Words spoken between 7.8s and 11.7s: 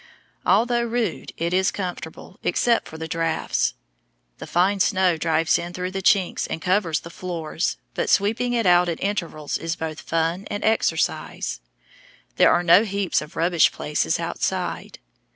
but sweeping it out at intervals is both fun and exercise.